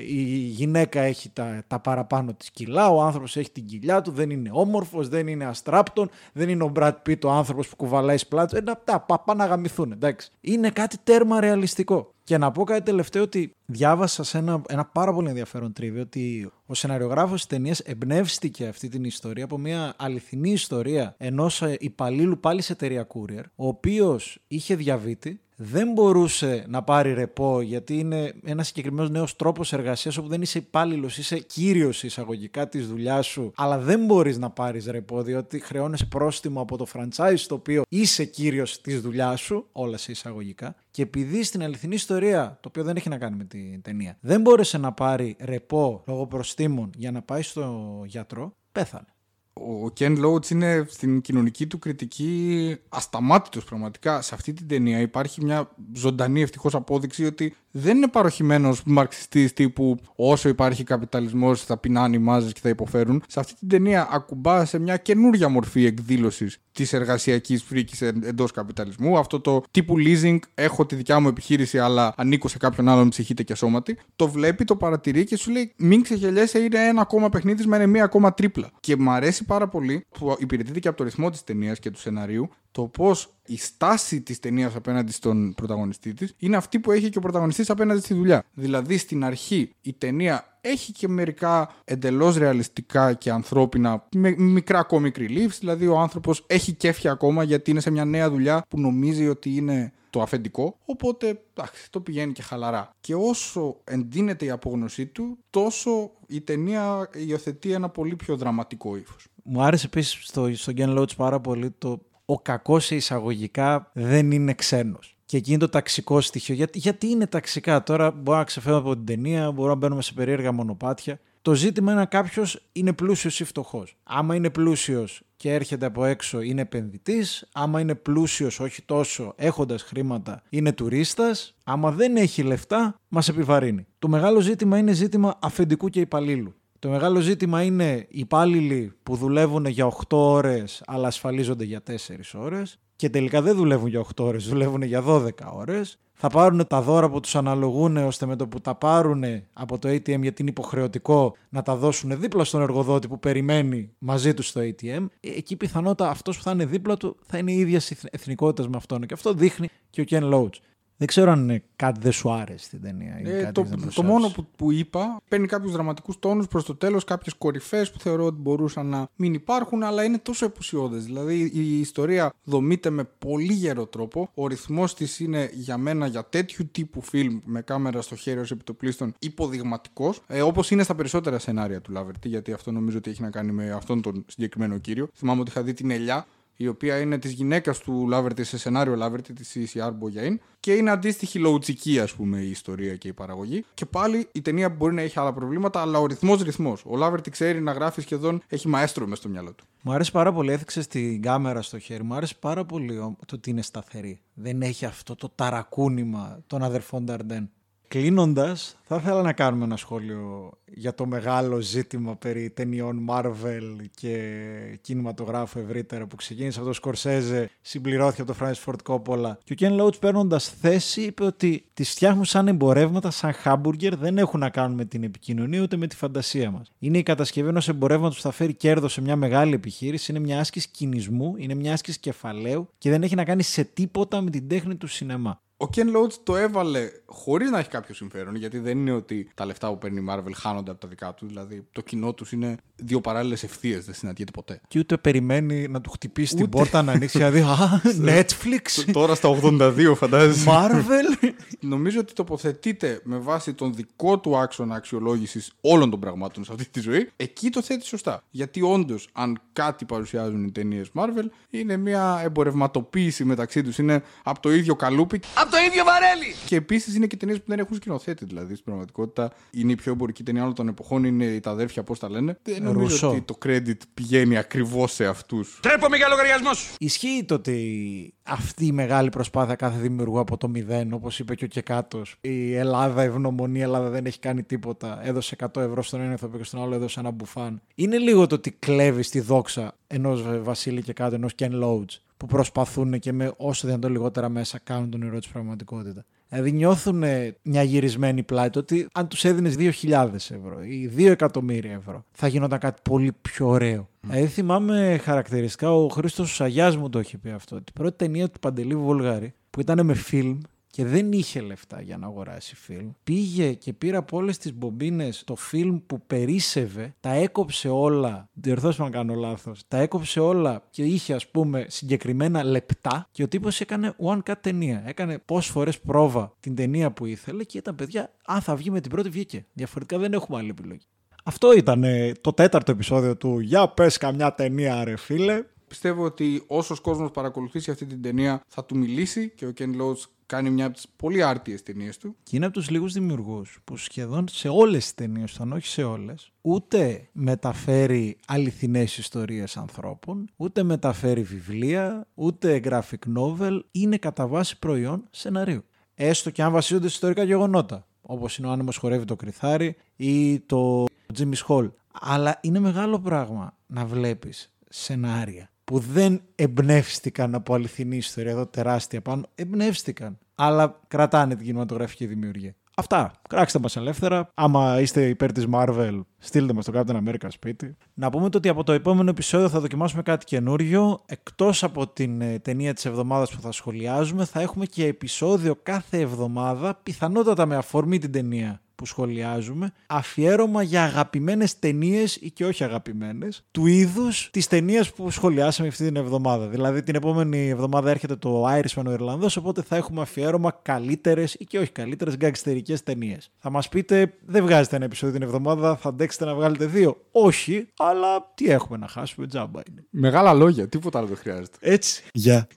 η 0.06 0.22
γυναίκα 0.32 1.00
έχει 1.00 1.30
τα, 1.30 1.62
τα 1.66 1.80
παραπάνω 1.80 2.34
της 2.34 2.50
κιλά, 2.50 2.88
ο 2.88 3.02
άνθρωπος 3.02 3.36
έχει 3.36 3.50
την 3.50 3.66
κοιλιά 3.66 4.02
του, 4.02 4.10
δεν 4.10 4.30
είναι 4.30 4.50
όμορφος, 4.52 5.08
δεν 5.08 5.26
είναι 5.26 5.44
αστράπτον, 5.44 6.10
δεν 6.32 6.48
είναι 6.48 6.64
ο 6.64 6.68
Μπρατ 6.68 6.98
Πίτ 7.02 7.24
ο 7.24 7.30
άνθρωπος 7.30 7.68
που 7.68 7.76
κουβαλάει 7.76 8.16
σπλάτσο. 8.16 8.56
Ε, 8.56 8.60
τα 8.84 9.00
πάνε 9.00 9.42
να 9.42 9.46
γαμηθούν, 9.46 9.92
εντάξει. 9.92 10.30
Είναι 10.40 10.70
κάτι 10.70 10.96
τέρμα 11.04 11.40
ρεαλιστικό. 11.40 12.12
Και 12.24 12.38
να 12.38 12.50
πω 12.50 12.64
κάτι 12.64 12.82
τελευταίο 12.82 13.22
ότι 13.22 13.54
διάβασα 13.66 14.22
σε 14.22 14.38
ένα, 14.38 14.62
ένα 14.68 14.84
πάρα 14.84 15.12
πολύ 15.12 15.28
ενδιαφέρον 15.28 15.72
τρίβι 15.72 16.00
ότι 16.00 16.50
ο 16.66 16.74
σεναριογράφος 16.74 17.34
της 17.34 17.46
ταινίας 17.46 17.80
εμπνεύστηκε 17.80 18.66
αυτή 18.66 18.88
την 18.88 19.04
ιστορία 19.04 19.44
από 19.44 19.58
μια 19.58 19.94
αληθινή 19.98 20.50
ιστορία 20.50 21.14
ενός 21.18 21.62
υπαλλήλου 21.78 22.40
πάλι 22.40 22.62
σε 22.62 22.72
εταιρεία 22.72 23.06
courier, 23.06 23.42
ο 23.54 23.66
οποίος 23.66 24.38
είχε 24.48 24.74
διαβήτη 24.74 25.40
δεν 25.64 25.92
μπορούσε 25.92 26.64
να 26.68 26.82
πάρει 26.82 27.12
ρεπό 27.12 27.60
γιατί 27.60 27.98
είναι 27.98 28.34
ένας 28.44 28.66
συγκεκριμένος 28.66 29.10
νέος 29.10 29.36
τρόπος 29.36 29.72
εργασίας 29.72 30.16
όπου 30.16 30.28
δεν 30.28 30.42
είσαι 30.42 30.58
υπάλληλος, 30.58 31.18
είσαι 31.18 31.38
κύριος 31.38 32.02
εισαγωγικά 32.02 32.68
της 32.68 32.88
δουλειάς 32.88 33.26
σου, 33.26 33.52
αλλά 33.56 33.78
δεν 33.78 34.04
μπορείς 34.04 34.38
να 34.38 34.50
πάρεις 34.50 34.86
ρεπό 34.86 35.22
διότι 35.22 35.60
χρεώνεσαι 35.60 36.06
πρόστιμο 36.06 36.60
από 36.60 36.76
το 36.76 36.86
franchise 36.92 37.40
το 37.46 37.54
οποίο 37.54 37.82
είσαι 37.88 38.24
κύριος 38.24 38.80
της 38.80 39.00
δουλειάς 39.00 39.40
σου, 39.40 39.66
όλα 39.72 39.96
σε 39.96 40.10
εισαγωγικά. 40.10 40.74
Και 40.90 41.02
επειδή 41.02 41.42
στην 41.42 41.62
αληθινή 41.62 41.94
ιστορία, 41.94 42.58
το 42.60 42.68
οποίο 42.68 42.82
δεν 42.82 42.96
έχει 42.96 43.08
να 43.08 43.18
κάνει 43.18 43.36
με 43.36 43.44
την 43.44 43.82
ταινία, 43.82 44.16
δεν 44.20 44.40
μπόρεσε 44.40 44.78
να 44.78 44.92
πάρει 44.92 45.36
ρεπό 45.40 46.02
λόγω 46.06 46.26
προστίμων 46.26 46.90
για 46.96 47.10
να 47.10 47.22
πάει 47.22 47.42
στο 47.42 48.02
γιατρό, 48.06 48.56
πέθανε 48.72 49.06
ο 49.54 49.92
Ken 49.98 50.24
Loach 50.24 50.50
είναι 50.50 50.86
στην 50.88 51.20
κοινωνική 51.20 51.66
του 51.66 51.78
κριτική 51.78 52.76
ασταμάτητος 52.88 53.64
πραγματικά. 53.64 54.22
Σε 54.22 54.34
αυτή 54.34 54.52
την 54.52 54.68
ταινία 54.68 55.00
υπάρχει 55.00 55.44
μια 55.44 55.70
ζωντανή 55.94 56.42
ευτυχώς 56.42 56.74
απόδειξη 56.74 57.24
ότι 57.24 57.56
δεν 57.72 57.96
είναι 57.96 58.08
παροχημένος 58.08 58.82
μαρξιστής 58.86 59.52
τύπου 59.52 59.98
όσο 60.16 60.48
υπάρχει 60.48 60.84
καπιταλισμός 60.84 61.64
θα 61.64 61.76
πεινάνε 61.76 62.16
οι 62.16 62.18
μάζες 62.18 62.52
και 62.52 62.60
θα 62.62 62.68
υποφέρουν. 62.68 63.22
Σε 63.28 63.40
αυτή 63.40 63.54
την 63.54 63.68
ταινία 63.68 64.08
ακουμπά 64.10 64.64
σε 64.64 64.78
μια 64.78 64.96
καινούρια 64.96 65.48
μορφή 65.48 65.84
εκδήλωσης 65.84 66.58
της 66.72 66.92
εργασιακής 66.92 67.62
φρίκης 67.62 68.02
εντός 68.02 68.50
καπιταλισμού. 68.50 69.18
Αυτό 69.18 69.40
το 69.40 69.62
τύπου 69.70 69.94
leasing, 69.98 70.38
έχω 70.54 70.86
τη 70.86 70.94
δικιά 70.94 71.20
μου 71.20 71.28
επιχείρηση, 71.28 71.78
αλλά 71.78 72.14
ανήκω 72.16 72.48
σε 72.48 72.58
κάποιον 72.58 72.88
άλλον 72.88 73.08
ψυχήτε 73.08 73.42
και 73.42 73.54
σώματι. 73.54 73.98
Το 74.16 74.28
βλέπει, 74.28 74.64
το 74.64 74.76
παρατηρεί 74.76 75.24
και 75.24 75.36
σου 75.36 75.50
λέει: 75.50 75.72
Μην 75.76 76.02
ξεχελιέσαι, 76.02 76.58
είναι 76.58 76.86
ένα 76.86 77.00
ακόμα 77.00 77.28
παιχνίδι 77.28 77.66
με 77.66 77.86
μία 77.86 78.04
ακόμα 78.04 78.34
τρίπλα. 78.34 78.70
Και 78.80 78.96
μου 78.96 79.10
αρέσει 79.10 79.44
πάρα 79.44 79.68
πολύ 79.68 80.06
που 80.18 80.36
υπηρετείται 80.38 80.80
και 80.80 80.88
από 80.88 80.96
το 80.96 81.04
ρυθμό 81.04 81.30
της 81.30 81.44
ταινίας 81.44 81.78
και 81.78 81.90
του 81.90 81.98
σεναρίου 81.98 82.50
το 82.72 82.82
πώς 82.82 83.34
η 83.46 83.56
στάση 83.56 84.20
της 84.20 84.38
ταινίας 84.38 84.74
απέναντι 84.74 85.12
στον 85.12 85.54
πρωταγωνιστή 85.54 86.14
της 86.14 86.34
είναι 86.38 86.56
αυτή 86.56 86.80
που 86.80 86.90
έχει 86.92 87.08
και 87.08 87.18
ο 87.18 87.20
πρωταγωνιστής 87.20 87.70
απέναντι 87.70 88.00
στη 88.00 88.14
δουλειά. 88.14 88.44
Δηλαδή 88.54 88.96
στην 88.96 89.24
αρχή 89.24 89.74
η 89.80 89.92
ταινία 89.92 90.58
έχει 90.60 90.92
και 90.92 91.08
μερικά 91.08 91.74
εντελώς 91.84 92.36
ρεαλιστικά 92.36 93.12
και 93.12 93.30
ανθρώπινα, 93.30 94.08
με 94.14 94.34
μικρά 94.36 94.82
κόμικρη 94.82 95.28
leaves. 95.30 95.56
Δηλαδή 95.58 95.86
ο 95.86 95.98
άνθρωπος 95.98 96.44
έχει 96.46 96.72
κέφια 96.72 97.10
ακόμα 97.10 97.42
γιατί 97.42 97.70
είναι 97.70 97.80
σε 97.80 97.90
μια 97.90 98.04
νέα 98.04 98.30
δουλειά 98.30 98.64
που 98.68 98.80
νομίζει 98.80 99.28
ότι 99.28 99.54
είναι 99.56 99.92
το 100.10 100.22
αφεντικό. 100.22 100.78
Οπότε 100.84 101.42
εντάξει, 101.54 101.90
το 101.90 102.00
πηγαίνει 102.00 102.32
και 102.32 102.42
χαλαρά. 102.42 102.90
Και 103.00 103.14
όσο 103.14 103.76
εντείνεται 103.84 104.44
η 104.44 104.50
απόγνωσή 104.50 105.06
του, 105.06 105.38
τόσο 105.50 106.10
η 106.26 106.40
ταινία 106.40 107.10
υιοθετεί 107.26 107.72
ένα 107.72 107.88
πολύ 107.88 108.16
πιο 108.16 108.36
δραματικό 108.36 108.96
ύφος. 108.96 109.26
Μου 109.42 109.62
άρεσε 109.62 109.86
επίσης 109.86 110.26
στο, 110.26 110.54
στο 110.54 110.72
Gen 110.76 110.98
Loach 110.98 111.16
πάρα 111.16 111.40
πολύ 111.40 111.70
το 111.70 112.02
ο 112.24 112.40
κακός 112.40 112.84
σε 112.84 112.94
εισαγωγικά 112.94 113.90
δεν 113.92 114.30
είναι 114.30 114.54
ξένος. 114.54 115.16
Και 115.24 115.36
εκεί 115.36 115.50
είναι 115.50 115.58
το 115.58 115.68
ταξικό 115.68 116.20
στοιχείο. 116.20 116.54
Γιατί, 116.54 116.78
γιατί 116.78 117.06
είναι 117.06 117.26
ταξικά; 117.26 117.82
Τώρα 117.82 118.10
μπορούμε 118.10 118.36
να 118.36 118.44
ξεφεύγουμε 118.44 118.90
από 118.90 118.96
την 118.96 119.04
ταινία, 119.04 119.50
μπορούμε 119.50 119.68
να 119.68 119.74
μπαίνουμε 119.74 120.02
σε 120.02 120.12
περίεργα 120.12 120.52
μονοπάτια. 120.52 121.20
Το 121.42 121.54
ζήτημα 121.54 121.92
είναι 121.92 122.00
αν 122.00 122.08
κάποιος 122.08 122.68
είναι 122.72 122.92
πλούσιος 122.92 123.40
ή 123.40 123.44
φτωχός. 123.44 123.96
Άμα 124.02 124.34
είναι 124.34 124.50
πλούσιος 124.50 125.22
και 125.36 125.52
έρχεται 125.52 125.86
από 125.86 126.04
έξω, 126.04 126.40
είναι 126.40 126.60
επενδυτής. 126.60 127.48
Άμα 127.52 127.80
είναι 127.80 127.94
πλούσιος, 127.94 128.60
όχι 128.60 128.82
τόσο, 128.82 129.34
έχοντας 129.36 129.82
χρήματα, 129.82 130.42
είναι 130.48 130.72
τουρίστας. 130.72 131.54
Άμα 131.64 131.90
δεν 131.90 132.16
έχει 132.16 132.42
λεφτά, 132.42 132.94
μας 133.08 133.28
επιβαρύνει. 133.28 133.86
Το 133.98 134.08
μεγάλο 134.08 134.40
ζήτημα 134.40 134.78
είναι 134.78 134.92
ζήτημα 134.92 135.38
αφεντικού 135.42 135.88
και 135.88 136.00
υπαλλήλου. 136.00 136.54
Το 136.82 136.88
μεγάλο 136.88 137.20
ζήτημα 137.20 137.62
είναι 137.62 138.06
οι 138.08 138.18
υπάλληλοι 138.18 138.92
που 139.02 139.16
δουλεύουν 139.16 139.66
για 139.66 139.86
8 139.86 140.16
ώρες 140.16 140.82
αλλά 140.86 141.06
ασφαλίζονται 141.06 141.64
για 141.64 141.82
4 141.82 141.92
ώρες 142.34 142.78
και 142.96 143.10
τελικά 143.10 143.42
δεν 143.42 143.56
δουλεύουν 143.56 143.88
για 143.88 144.00
8 144.00 144.24
ώρες, 144.24 144.48
δουλεύουν 144.48 144.82
για 144.82 145.02
12 145.02 145.28
ώρες. 145.52 145.98
Θα 146.12 146.28
πάρουν 146.28 146.66
τα 146.66 146.82
δώρα 146.82 147.10
που 147.10 147.20
τους 147.20 147.34
αναλογούν 147.36 147.96
ώστε 147.96 148.26
με 148.26 148.36
το 148.36 148.48
που 148.48 148.60
τα 148.60 148.74
πάρουν 148.74 149.24
από 149.52 149.78
το 149.78 149.88
ATM 149.88 150.20
γιατί 150.20 150.42
είναι 150.42 150.50
υποχρεωτικό 150.50 151.36
να 151.48 151.62
τα 151.62 151.76
δώσουν 151.76 152.20
δίπλα 152.20 152.44
στον 152.44 152.60
εργοδότη 152.60 153.08
που 153.08 153.18
περιμένει 153.18 153.90
μαζί 153.98 154.34
τους 154.34 154.48
στο 154.48 154.60
ATM. 154.60 155.06
Εκεί 155.20 155.56
πιθανότατα 155.56 156.10
αυτός 156.10 156.36
που 156.36 156.42
θα 156.42 156.50
είναι 156.50 156.64
δίπλα 156.64 156.96
του 156.96 157.16
θα 157.26 157.38
είναι 157.38 157.52
η 157.52 157.58
ίδια 157.58 157.80
εθνικότητας 158.10 158.68
με 158.68 158.76
αυτόν 158.76 159.06
και 159.06 159.14
αυτό 159.14 159.34
δείχνει 159.34 159.68
και 159.90 160.00
ο 160.00 160.04
Ken 160.08 160.32
Loach. 160.32 160.54
Δεν 160.96 161.06
ξέρω 161.06 161.30
αν 161.30 161.62
κάτι 161.76 162.00
δεν 162.00 162.12
σου 162.12 162.32
άρεσε 162.32 162.64
στην 162.64 162.82
ταινία. 162.82 163.20
Ή 163.20 163.30
ε, 163.30 163.52
το, 163.52 163.66
το 163.94 164.02
μόνο 164.02 164.28
που, 164.28 164.46
που 164.56 164.72
είπα 164.72 165.20
παίρνει 165.28 165.46
κάποιους 165.46 165.72
δραματικούς 165.72 166.18
τόνους 166.18 166.46
προς 166.46 166.64
το 166.64 166.74
τέλος, 166.74 167.04
κάποιες 167.04 167.34
κορυφές 167.34 167.90
που 167.90 167.98
θεωρώ 167.98 168.24
ότι 168.24 168.40
μπορούσαν 168.40 168.86
να 168.86 169.08
μην 169.16 169.34
υπάρχουν, 169.34 169.82
αλλά 169.82 170.04
είναι 170.04 170.18
τόσο 170.18 170.44
επουσιώδες. 170.44 171.04
Δηλαδή 171.04 171.50
η 171.54 171.80
ιστορία 171.80 172.32
δομείται 172.44 172.90
με 172.90 173.04
πολύ 173.18 173.52
γερό 173.52 173.86
τρόπο. 173.86 174.30
Ο 174.34 174.46
ρυθμός 174.46 174.94
της 174.94 175.20
είναι 175.20 175.50
για 175.52 175.78
μένα 175.78 176.06
για 176.06 176.24
τέτοιου 176.24 176.68
τύπου 176.72 177.00
φιλμ 177.00 177.40
με 177.44 177.60
κάμερα 177.60 178.02
στο 178.02 178.16
χέρι 178.16 178.40
ως 178.40 178.50
επιτοπλίστων 178.50 179.14
υποδειγματικός. 179.18 180.20
Ε, 180.26 180.42
Όπως 180.42 180.70
είναι 180.70 180.82
στα 180.82 180.94
περισσότερα 180.94 181.38
σενάρια 181.38 181.80
του 181.80 181.92
Λάβερτη, 181.92 182.28
γιατί 182.28 182.52
αυτό 182.52 182.72
νομίζω 182.72 182.98
ότι 182.98 183.10
έχει 183.10 183.22
να 183.22 183.30
κάνει 183.30 183.52
με 183.52 183.70
αυτόν 183.70 184.02
τον 184.02 184.24
συγκεκριμένο 184.28 184.78
κύριο. 184.78 185.08
Θυμάμαι 185.14 185.40
ότι 185.40 185.50
είχα 185.50 185.62
δει 185.62 185.72
την 185.72 185.90
Ελιά 185.90 186.26
η 186.56 186.66
οποία 186.66 187.00
είναι 187.00 187.18
της 187.18 187.32
γυναίκας 187.32 187.78
του 187.78 188.06
Λάβερτη 188.08 188.44
σε 188.44 188.58
σενάριο 188.58 188.94
Λάβερτη, 188.94 189.32
της 189.32 189.52
CCR 189.54 189.88
Boyain, 189.88 190.34
και 190.60 190.72
είναι 190.72 190.90
αντίστοιχη 190.90 191.38
λοουτσική, 191.38 192.00
ας 192.00 192.12
πούμε, 192.12 192.38
η 192.38 192.50
ιστορία 192.50 192.96
και 192.96 193.08
η 193.08 193.12
παραγωγή. 193.12 193.64
Και 193.74 193.86
πάλι 193.86 194.28
η 194.32 194.40
ταινία 194.40 194.68
μπορεί 194.68 194.94
να 194.94 195.00
έχει 195.00 195.18
άλλα 195.18 195.32
προβλήματα, 195.32 195.80
αλλά 195.80 195.98
ο 195.98 196.06
ρυθμός 196.06 196.42
ρυθμός. 196.42 196.82
Ο 196.86 196.96
Λάβερτη 196.96 197.30
ξέρει 197.30 197.60
να 197.60 197.72
γράφει 197.72 198.00
σχεδόν, 198.00 198.42
έχει 198.48 198.68
μαέστρο 198.68 199.06
μες 199.06 199.18
στο 199.18 199.28
μυαλό 199.28 199.52
του. 199.52 199.64
Μου 199.82 199.92
άρεσε 199.92 200.10
πάρα 200.10 200.32
πολύ, 200.32 200.52
έθιξε 200.52 200.86
την 200.86 201.22
κάμερα 201.22 201.62
στο 201.62 201.78
χέρι. 201.78 202.02
Μου 202.02 202.14
άρεσε 202.14 202.34
πάρα 202.40 202.64
πολύ 202.64 202.96
το 203.26 203.34
ότι 203.34 203.50
είναι 203.50 203.62
σταθερή. 203.62 204.20
Δεν 204.34 204.62
έχει 204.62 204.84
αυτό 204.84 205.14
το 205.14 205.32
ταρακούνημα 205.34 206.42
των 206.46 206.62
αδερφών 206.62 207.04
Νταρντέν. 207.04 207.50
Κλείνοντας, 207.92 208.76
θα 208.82 208.96
ήθελα 208.96 209.22
να 209.22 209.32
κάνουμε 209.32 209.64
ένα 209.64 209.76
σχόλιο 209.76 210.50
για 210.64 210.94
το 210.94 211.06
μεγάλο 211.06 211.60
ζήτημα 211.60 212.16
περί 212.16 212.50
ταινιών 212.50 213.06
Marvel 213.08 213.76
και 213.94 214.38
κινηματογράφου 214.80 215.58
ευρύτερα 215.58 216.06
που 216.06 216.16
ξεκίνησε 216.16 216.58
από 216.58 216.68
το 216.68 216.74
Σκορσέζε, 216.74 217.50
συμπληρώθηκε 217.60 218.22
από 218.22 218.32
το 218.32 218.38
Francis 218.40 218.64
Ford 218.64 218.92
Coppola. 218.92 219.32
Και 219.44 219.52
ο 219.52 219.56
Ken 219.58 219.80
Loach 219.80 219.98
παίρνοντας 220.00 220.48
θέση 220.60 221.00
είπε 221.00 221.24
ότι 221.24 221.64
τις 221.74 221.90
φτιάχνουν 221.90 222.24
σαν 222.24 222.48
εμπορεύματα, 222.48 223.10
σαν 223.10 223.32
χάμπουργκερ, 223.32 223.96
δεν 223.96 224.18
έχουν 224.18 224.40
να 224.40 224.50
κάνουν 224.50 224.76
με 224.76 224.84
την 224.84 225.02
επικοινωνία 225.02 225.60
ούτε 225.60 225.76
με 225.76 225.86
τη 225.86 225.96
φαντασία 225.96 226.50
μας. 226.50 226.72
Είναι 226.78 226.98
η 226.98 227.02
κατασκευή 227.02 227.48
ενός 227.48 227.68
εμπορεύματος 227.68 228.16
που 228.16 228.22
θα 228.22 228.30
φέρει 228.30 228.54
κέρδος 228.54 228.92
σε 228.92 229.00
μια 229.00 229.16
μεγάλη 229.16 229.54
επιχείρηση, 229.54 230.10
είναι 230.10 230.20
μια 230.20 230.40
άσκηση 230.40 230.68
κινησμού, 230.70 231.34
είναι 231.36 231.54
μια 231.54 231.72
άσκηση 231.72 232.00
κεφαλαίου 232.00 232.68
και 232.78 232.90
δεν 232.90 233.02
έχει 233.02 233.14
να 233.14 233.24
κάνει 233.24 233.42
σε 233.42 233.64
τίποτα 233.64 234.20
με 234.20 234.30
την 234.30 234.48
τέχνη 234.48 234.76
του 234.76 234.86
σινεμά. 234.86 235.40
Ο 235.62 235.68
Ken 235.76 235.96
Loach 235.96 236.12
το 236.22 236.36
έβαλε 236.36 236.90
χωρίς 237.06 237.50
να 237.50 237.58
έχει 237.58 237.68
κάποιο 237.68 237.94
συμφέρον, 237.94 238.34
γιατί 238.34 238.58
δεν 238.58 238.78
είναι 238.78 238.92
ότι 238.92 239.30
τα 239.34 239.44
λεφτά 239.44 239.68
που 239.68 239.78
παίρνει 239.78 240.00
η 240.00 240.06
Marvel 240.10 240.32
χάνονται 240.34 240.70
από 240.70 240.80
τα 240.80 240.88
δικά 240.88 241.14
του. 241.14 241.26
Δηλαδή, 241.26 241.66
το 241.72 241.80
κοινό 241.80 242.14
τους 242.14 242.32
είναι 242.32 242.56
δύο 242.84 243.00
παράλληλες 243.00 243.42
ευθείες, 243.42 243.84
δεν 243.84 243.94
συναντιέται 243.94 244.30
ποτέ. 244.30 244.60
Και 244.68 244.78
ούτε 244.78 244.96
περιμένει 244.96 245.68
να 245.68 245.80
του 245.80 245.90
χτυπήσει 245.90 246.34
ούτε... 246.34 246.42
την 246.42 246.52
πόρτα 246.52 246.82
να 246.82 246.92
ανοίξει, 246.92 247.18
δηλαδή, 247.18 247.40
Α, 247.40 247.82
Netflix. 248.04 248.84
Τώρα 248.92 249.14
στα 249.14 249.38
82, 249.42 249.92
φαντάζεσαι. 249.96 250.50
Marvel. 250.50 251.28
Νομίζω 251.60 252.00
ότι 252.00 252.12
τοποθετείται 252.12 253.00
με 253.04 253.18
βάση 253.18 253.54
τον 253.54 253.74
δικό 253.74 254.18
του 254.18 254.36
άξονα 254.36 254.74
αξιολόγησης 254.74 255.52
όλων 255.60 255.90
των 255.90 256.00
πραγμάτων 256.00 256.44
σε 256.44 256.52
αυτή 256.52 256.68
τη 256.68 256.80
ζωή. 256.80 257.10
Εκεί 257.16 257.50
το 257.50 257.62
θέτει 257.62 257.86
σωστά. 257.86 258.22
Γιατί 258.30 258.62
όντως, 258.62 259.08
αν 259.12 259.40
κάτι 259.52 259.84
παρουσιάζουν 259.84 260.44
οι 260.44 260.50
ταινίες 260.50 260.90
Marvel, 260.94 261.26
είναι 261.50 261.76
μια 261.76 262.20
εμπορευματοποίηση 262.24 263.24
μεταξύ 263.24 263.62
τους. 263.62 263.78
Είναι 263.78 264.02
από 264.22 264.40
το 264.40 264.52
ίδιο 264.52 264.76
καλούπι 264.76 265.20
το 265.52 265.58
ίδιο 265.66 265.84
βαρέλι. 265.84 266.34
Και 266.46 266.56
επίσης 266.56 266.94
είναι 266.94 267.06
και 267.06 267.16
ταινίες 267.16 267.38
που 267.38 267.44
δεν 267.46 267.58
έχουν 267.58 267.76
σκηνοθέτη. 267.76 268.24
Δηλαδή 268.24 268.52
στην 268.52 268.64
πραγματικότητα 268.64 269.32
είναι 269.50 269.72
η 269.72 269.74
πιο 269.74 269.92
εμπορική 269.92 270.22
ταινία 270.22 270.42
όλων 270.42 270.54
των 270.54 270.68
εποχών. 270.68 271.04
Είναι 271.04 271.40
τα 271.40 271.50
αδέρφια, 271.50 271.82
πώς 271.82 271.98
τα 271.98 272.10
λένε. 272.10 272.38
Δεν 272.42 272.66
νομίζω 272.72 272.90
Ρουσό. 272.90 273.08
ότι 273.08 273.20
το 273.20 273.38
credit 273.44 273.76
πηγαίνει 273.94 274.36
ακριβώς 274.36 274.92
σε 274.92 275.06
αυτούς. 275.06 275.58
Τρέπομαι 275.62 275.96
για 275.96 276.08
λογαριασμός 276.08 276.58
σου. 276.58 276.74
Ισχύει 276.78 277.24
το 277.26 277.34
ότι 277.34 278.14
αυτή 278.22 278.66
η 278.66 278.72
μεγάλη 278.72 279.08
προσπάθεια 279.08 279.54
κάθε 279.54 279.78
δημιουργού 279.78 280.18
από 280.18 280.36
το 280.36 280.48
μηδέν, 280.48 280.92
όπως 280.92 281.18
είπε 281.18 281.34
και 281.34 281.44
ο 281.44 281.48
Κεκάτος. 281.48 282.16
Η 282.20 282.54
Ελλάδα, 282.54 283.02
ευγνωμονή, 283.02 283.58
η 283.58 283.62
Ελλάδα 283.62 283.88
δεν 283.88 284.06
έχει 284.06 284.18
κάνει 284.18 284.42
τίποτα. 284.42 285.00
Έδωσε 285.02 285.36
100 285.54 285.60
ευρώ 285.60 285.82
στον 285.82 286.00
ένα 286.00 286.12
ηθοποιό 286.12 286.38
και 286.38 286.44
στον 286.44 286.62
άλλο 286.62 286.74
έδωσε 286.74 287.00
ένα 287.00 287.10
μπουφάν. 287.10 287.62
Είναι 287.74 287.98
λίγο 287.98 288.26
το 288.26 288.34
ότι 288.34 288.50
κλέβει 288.50 289.02
τη 289.08 289.20
δόξα 289.20 289.74
ενός 289.86 290.42
Βασίλη 290.42 290.82
και 290.82 290.92
κάτω, 290.92 291.14
ενός 291.14 291.32
Ken 291.38 291.62
Loach 291.62 291.98
που 292.16 292.28
προσπαθούν 292.28 292.98
και 292.98 293.12
με 293.12 293.32
όσο 293.36 293.66
δυνατόν 293.66 293.92
λιγότερα 293.92 294.28
μέσα 294.28 294.58
κάνουν 294.64 294.90
τον 294.90 295.02
ηρωό 295.02 295.18
της 295.18 295.28
πραγματικότητα. 295.28 296.04
Δηλαδή 296.32 296.52
νιώθουν 296.52 297.04
μια 297.42 297.62
γυρισμένη 297.62 298.22
πλάτη 298.22 298.58
ότι 298.58 298.88
αν 298.92 299.08
τους 299.08 299.24
έδινες 299.24 299.54
2.000 299.58 300.10
ευρώ 300.14 300.62
ή 300.62 300.90
2 300.96 301.06
εκατομμύρια 301.06 301.72
ευρώ 301.72 302.04
θα 302.12 302.26
γινόταν 302.26 302.58
κάτι 302.58 302.80
πολύ 302.84 303.12
πιο 303.22 303.46
ωραίο. 303.46 303.88
Mm. 303.88 304.08
Δηλαδή 304.08 304.26
θυμάμαι 304.26 305.00
χαρακτηριστικά, 305.02 305.72
ο 305.74 305.88
Χρήστος 305.88 306.34
Σαγιάς 306.34 306.76
μου 306.76 306.88
το 306.88 306.98
έχει 306.98 307.18
πει 307.18 307.30
αυτό. 307.30 307.62
Την 307.62 307.74
πρώτη 307.74 307.96
ταινία 307.96 308.28
του 308.28 308.38
Παντελή 308.38 308.76
Βολγάρη 308.76 309.34
που 309.50 309.60
ήταν 309.60 309.86
με 309.86 309.94
φιλμ 309.94 310.38
και 310.72 310.84
δεν 310.84 311.12
είχε 311.12 311.40
λεφτά 311.40 311.80
για 311.80 311.96
να 311.96 312.06
αγοράσει 312.06 312.56
φιλμ. 312.56 312.90
Πήγε 313.04 313.52
και 313.52 313.72
πήρε 313.72 313.96
από 313.96 314.16
όλες 314.16 314.38
τις 314.38 314.54
μπομπίνες 314.54 315.24
το 315.24 315.36
φιλμ 315.36 315.78
που 315.86 316.06
περίσευε, 316.06 316.94
τα 317.00 317.10
έκοψε 317.10 317.68
όλα. 317.68 318.28
Διορθώστε 318.32 318.82
αν 318.82 318.90
κάνω 318.90 319.14
λάθος. 319.14 319.62
Τα 319.68 319.76
έκοψε 319.76 320.20
όλα 320.20 320.62
και 320.70 320.82
είχε 320.82 321.14
ας 321.14 321.26
πούμε 321.28 321.66
συγκεκριμένα 321.68 322.44
λεπτά 322.44 323.08
και 323.10 323.22
ο 323.22 323.28
τύπος 323.28 323.60
έκανε 323.60 323.94
one 324.04 324.18
cut 324.30 324.34
ταινία. 324.40 324.82
Έκανε 324.86 325.18
πόσες 325.18 325.50
φορές 325.50 325.80
πρόβα 325.80 326.36
την 326.40 326.54
ταινία 326.54 326.92
που 326.92 327.06
ήθελε 327.06 327.44
και 327.44 327.58
ήταν 327.58 327.74
παιδιά, 327.74 328.12
αν 328.24 328.40
θα 328.40 328.56
βγει 328.56 328.70
με 328.70 328.80
την 328.80 328.90
πρώτη 328.90 329.08
βγήκε. 329.08 329.46
Διαφορετικά 329.52 329.98
δεν 330.00 330.12
έχουμε 330.12 330.38
άλλη 330.38 330.48
επιλογή. 330.48 330.86
Αυτό 331.24 331.52
ήταν 331.52 331.84
το 332.20 332.32
τέταρτο 332.32 332.72
επεισόδιο 332.72 333.16
του 333.16 333.38
«Για 333.38 333.68
πες 333.68 333.96
καμιά 333.96 334.34
ταινία 334.34 334.84
ρε 334.84 334.96
φίλε». 334.96 335.44
Πιστεύω 335.72 336.04
ότι 336.04 336.44
όσος 336.46 336.80
κόσμος 336.80 337.10
παρακολουθήσει 337.10 337.70
αυτή 337.70 337.86
την 337.86 338.02
ταινία 338.02 338.42
θα 338.48 338.64
του 338.64 338.76
μιλήσει 338.76 339.30
και 339.30 339.46
ο 339.46 339.52
Ken 339.58 339.80
Loach 339.80 340.04
κάνει 340.26 340.50
μια 340.50 340.64
από 340.64 340.74
τις 340.74 340.88
πολύ 340.96 341.22
άρτιες 341.22 341.62
ταινίες 341.62 341.98
του. 341.98 342.16
Και 342.22 342.36
είναι 342.36 342.44
από 342.44 342.54
τους 342.54 342.70
λίγους 342.70 342.92
δημιουργούς 342.92 343.60
που 343.64 343.76
σχεδόν 343.76 344.28
σε 344.28 344.48
όλες 344.48 344.82
τις 344.82 344.94
ταινίες 344.94 345.32
του, 345.32 345.42
αν 345.42 345.52
όχι 345.52 345.66
σε 345.66 345.82
όλες, 345.82 346.32
ούτε 346.40 347.08
μεταφέρει 347.12 348.18
αληθινές 348.26 348.98
ιστορίες 348.98 349.56
ανθρώπων, 349.56 350.30
ούτε 350.36 350.62
μεταφέρει 350.62 351.22
βιβλία, 351.22 352.06
ούτε 352.14 352.60
graphic 352.64 353.16
novel, 353.18 353.60
είναι 353.70 353.96
κατά 353.96 354.26
βάση 354.26 354.58
προϊόν 354.58 355.06
σεναρίου. 355.10 355.64
Έστω 355.94 356.30
και 356.30 356.42
αν 356.42 356.52
βασίζονται 356.52 356.88
σε 356.88 356.94
ιστορικά 356.94 357.22
γεγονότα. 357.22 357.86
Όπως 358.00 358.38
είναι 358.38 358.46
ο 358.46 358.50
άνεμος 358.50 358.76
χορεύει 358.76 359.04
το 359.04 359.16
κρυθάρι 359.16 359.76
ή 359.96 360.40
το 360.40 360.84
Jimmy 361.18 361.46
Hall. 361.48 361.70
Αλλά 361.92 362.38
είναι 362.42 362.58
μεγάλο 362.58 363.00
πράγμα 363.00 363.56
να 363.66 363.84
βλέπεις 363.84 364.52
σενάρια 364.68 365.51
που 365.64 365.78
δεν 365.78 366.22
εμπνεύστηκαν 366.34 367.34
από 367.34 367.54
αληθινή 367.54 367.96
ιστορία, 367.96 368.30
εδώ 368.30 368.46
τεράστια 368.46 369.00
πάνω, 369.00 369.22
εμπνεύστηκαν. 369.34 370.18
Αλλά 370.34 370.80
κρατάνε 370.88 371.34
την 371.36 371.46
κινηματογραφική 371.46 372.06
δημιουργία. 372.06 372.54
Αυτά. 372.76 373.12
Κράξτε 373.28 373.58
μας 373.58 373.76
ελεύθερα. 373.76 374.28
Άμα 374.34 374.80
είστε 374.80 375.08
υπέρ 375.08 375.32
της 375.32 375.46
Marvel, 375.52 376.00
στείλτε 376.18 376.52
μας 376.52 376.64
το 376.64 376.72
Captain 376.74 376.96
America 376.96 377.26
σπίτι. 377.28 377.76
Να 377.94 378.10
πούμε 378.10 378.28
το 378.28 378.38
ότι 378.38 378.48
από 378.48 378.64
το 378.64 378.72
επόμενο 378.72 379.10
επεισόδιο 379.10 379.48
θα 379.48 379.60
δοκιμάσουμε 379.60 380.02
κάτι 380.02 380.24
καινούριο. 380.24 381.00
Εκτός 381.06 381.64
από 381.64 381.88
την 381.88 382.20
ε, 382.20 382.38
ταινία 382.38 382.74
της 382.74 382.84
εβδομάδας 382.84 383.30
που 383.30 383.40
θα 383.40 383.52
σχολιάζουμε, 383.52 384.24
θα 384.24 384.40
έχουμε 384.40 384.66
και 384.66 384.86
επεισόδιο 384.86 385.56
κάθε 385.62 386.00
εβδομάδα, 386.00 386.80
πιθανότατα 386.82 387.46
με 387.46 387.56
αφορμή 387.56 387.98
την 387.98 388.12
ταινία 388.12 388.60
που 388.82 388.88
σχολιάζουμε, 388.88 389.72
αφιέρωμα 389.86 390.62
για 390.62 390.84
αγαπημένες 390.84 391.58
ταινίες 391.58 392.16
ή 392.16 392.30
και 392.30 392.44
όχι 392.44 392.64
αγαπημένες, 392.64 393.44
του 393.50 393.66
είδους 393.66 394.28
της 394.32 394.46
ταινίας 394.46 394.92
που 394.92 395.10
σχολιάσαμε 395.10 395.68
αυτή 395.68 395.84
την 395.84 395.96
εβδομάδα. 395.96 396.48
Δηλαδή 396.48 396.82
την 396.82 396.94
επόμενη 396.94 397.48
εβδομάδα 397.48 397.90
έρχεται 397.90 398.16
το 398.16 398.48
Irishman 398.48 398.84
ο 398.86 398.92
Ιρλανδός, 398.92 399.36
οπότε 399.36 399.62
θα 399.62 399.76
έχουμε 399.76 400.00
αφιέρωμα 400.00 400.58
καλύτερες 400.62 401.34
ή 401.34 401.44
και 401.44 401.58
όχι 401.58 401.70
καλύτερες 401.70 402.16
γκαγκστερικέ 402.16 402.78
ταινίες. 402.78 403.30
Θα 403.38 403.50
μας 403.50 403.68
πείτε, 403.68 404.14
δεν 404.26 404.42
βγάζετε 404.42 404.76
ένα 404.76 404.84
επεισόδιο 404.84 405.14
την 405.14 405.22
εβδομάδα, 405.22 405.76
θα 405.76 405.88
αντέξετε 405.88 406.24
να 406.24 406.34
βγάλετε 406.34 406.66
δύο. 406.66 406.96
Όχι, 407.12 407.68
αλλά 407.76 408.32
τι 408.34 408.50
έχουμε 408.50 408.78
να 408.78 408.88
χάσουμε, 408.88 409.26
τζάμπα 409.26 409.60
είναι. 409.70 409.84
Μεγάλα 409.90 410.32
λόγια, 410.32 410.68
τίποτα 410.68 410.98
άλλο 410.98 411.06
δεν 411.06 411.16
χρειάζεται. 411.16 411.56
Έτσι. 411.60 412.04
Γεια. 412.12 412.48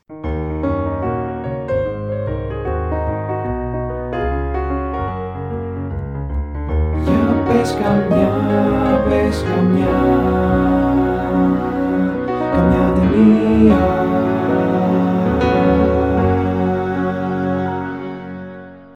Για 7.66 7.74
πες 7.74 7.84
καμιά, 7.84 8.34
πες 9.10 9.44
καμιά 9.44 9.98
Καμιά 12.54 12.94
ταινία 12.96 14.35